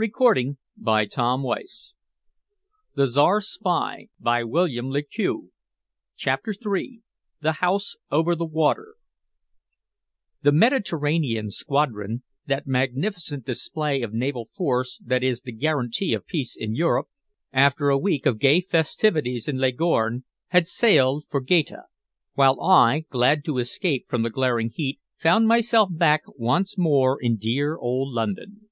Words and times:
I 0.00 0.04
asked, 0.04 0.36
in 0.36 0.56
breathless 0.84 1.08
eagerness. 1.18 1.94
"It 2.96 3.12
concerns 3.12 3.58
a 4.24 4.44
woman." 4.46 5.50
CHAPTER 6.16 6.54
III 6.64 7.00
THE 7.40 7.52
HOUSE 7.54 7.96
"OVER 8.08 8.36
THE 8.36 8.44
WATER" 8.46 8.94
The 10.42 10.52
Mediterranean 10.52 11.50
Squadron, 11.50 12.22
that 12.46 12.68
magnificent 12.68 13.44
display 13.44 14.02
of 14.02 14.14
naval 14.14 14.48
force 14.56 15.00
that 15.04 15.24
is 15.24 15.40
the 15.40 15.50
guarantee 15.50 16.14
of 16.14 16.24
peace 16.24 16.56
in 16.56 16.76
Europe, 16.76 17.08
after 17.52 17.88
a 17.88 17.98
week 17.98 18.26
of 18.26 18.38
gay 18.38 18.60
festivities 18.60 19.48
in 19.48 19.58
Leghorn, 19.58 20.22
had 20.50 20.68
sailed 20.68 21.24
for 21.28 21.40
Gaeta, 21.40 21.86
while 22.34 22.60
I, 22.60 23.06
glad 23.10 23.44
to 23.46 23.58
escape 23.58 24.06
from 24.06 24.22
the 24.22 24.30
glaring 24.30 24.70
heat, 24.72 25.00
found 25.18 25.48
myself 25.48 25.88
back 25.90 26.22
once 26.36 26.78
more 26.78 27.20
in 27.20 27.38
dear 27.38 27.76
old 27.76 28.12
London. 28.12 28.68